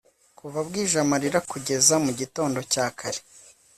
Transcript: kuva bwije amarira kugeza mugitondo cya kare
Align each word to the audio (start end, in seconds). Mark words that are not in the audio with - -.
kuva 0.37 0.57
bwije 0.67 0.97
amarira 1.05 1.39
kugeza 1.51 1.93
mugitondo 2.05 2.59
cya 2.71 2.85
kare 2.99 3.19